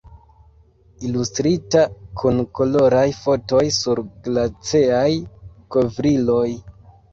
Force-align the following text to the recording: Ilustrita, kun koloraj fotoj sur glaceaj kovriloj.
Ilustrita, 1.09 1.83
kun 2.21 2.39
koloraj 2.61 3.05
fotoj 3.19 3.63
sur 3.77 4.03
glaceaj 4.27 5.05
kovriloj. 5.79 6.47